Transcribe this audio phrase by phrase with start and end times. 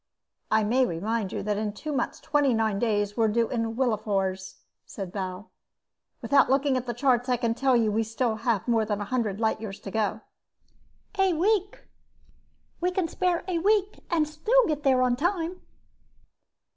[0.49, 4.55] "I may remind you that in two months twenty nine days we're due in Willafours,"
[4.83, 5.51] said Bal.
[6.23, 9.05] "Without looking at the charts I can tell you we still have more than a
[9.05, 10.21] hundred light years to go."
[11.19, 12.81] "A week," said Ethaniel.
[12.81, 15.61] "We can spare a week and still get there on time."